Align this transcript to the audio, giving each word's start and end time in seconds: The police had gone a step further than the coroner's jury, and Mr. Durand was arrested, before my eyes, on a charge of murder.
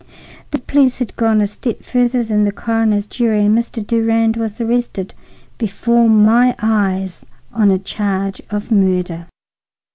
The 0.49 0.57
police 0.57 0.97
had 0.97 1.15
gone 1.15 1.41
a 1.41 1.45
step 1.45 1.83
further 1.83 2.23
than 2.23 2.43
the 2.43 2.51
coroner's 2.51 3.05
jury, 3.05 3.45
and 3.45 3.55
Mr. 3.55 3.85
Durand 3.85 4.35
was 4.35 4.59
arrested, 4.59 5.13
before 5.59 6.09
my 6.09 6.55
eyes, 6.59 7.23
on 7.53 7.69
a 7.69 7.77
charge 7.77 8.41
of 8.49 8.71
murder. 8.71 9.27